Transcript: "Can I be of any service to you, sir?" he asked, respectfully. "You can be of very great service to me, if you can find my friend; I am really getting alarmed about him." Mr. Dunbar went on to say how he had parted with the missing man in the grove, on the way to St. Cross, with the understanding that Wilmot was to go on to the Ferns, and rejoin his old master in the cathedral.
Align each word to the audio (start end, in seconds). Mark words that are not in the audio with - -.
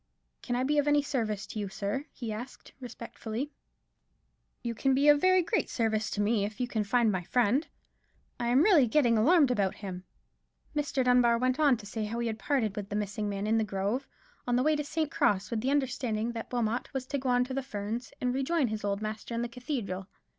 "Can 0.41 0.55
I 0.55 0.63
be 0.63 0.79
of 0.79 0.87
any 0.87 1.03
service 1.03 1.45
to 1.45 1.59
you, 1.59 1.69
sir?" 1.69 2.05
he 2.11 2.33
asked, 2.33 2.71
respectfully. 2.79 3.51
"You 4.63 4.73
can 4.73 4.95
be 4.95 5.07
of 5.09 5.21
very 5.21 5.43
great 5.43 5.69
service 5.69 6.09
to 6.09 6.21
me, 6.21 6.43
if 6.43 6.59
you 6.59 6.67
can 6.67 6.83
find 6.83 7.11
my 7.11 7.21
friend; 7.23 7.67
I 8.39 8.47
am 8.47 8.63
really 8.63 8.87
getting 8.87 9.15
alarmed 9.15 9.51
about 9.51 9.75
him." 9.75 10.03
Mr. 10.75 11.03
Dunbar 11.03 11.37
went 11.37 11.59
on 11.59 11.77
to 11.77 11.85
say 11.85 12.05
how 12.05 12.17
he 12.17 12.25
had 12.25 12.39
parted 12.39 12.75
with 12.75 12.89
the 12.89 12.95
missing 12.95 13.29
man 13.29 13.45
in 13.45 13.59
the 13.59 13.63
grove, 13.63 14.07
on 14.47 14.55
the 14.55 14.63
way 14.63 14.75
to 14.75 14.83
St. 14.83 15.11
Cross, 15.11 15.51
with 15.51 15.61
the 15.61 15.69
understanding 15.69 16.31
that 16.31 16.51
Wilmot 16.51 16.91
was 16.95 17.05
to 17.05 17.19
go 17.19 17.29
on 17.29 17.43
to 17.43 17.53
the 17.53 17.61
Ferns, 17.61 18.11
and 18.19 18.33
rejoin 18.33 18.69
his 18.69 18.83
old 18.83 19.03
master 19.03 19.35
in 19.35 19.43
the 19.43 19.47
cathedral. 19.49 20.07